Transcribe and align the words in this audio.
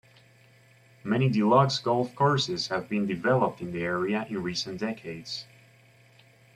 Many 1.03 1.29
deluxe 1.29 1.77
golf 1.77 2.15
courses 2.15 2.69
have 2.69 2.89
been 2.89 3.05
developed 3.05 3.61
in 3.61 3.71
the 3.71 3.83
area 3.83 4.25
in 4.27 4.41
recent 4.41 4.79
decades. 4.79 5.45